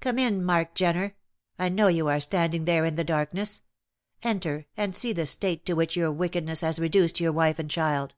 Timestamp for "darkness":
3.04-3.60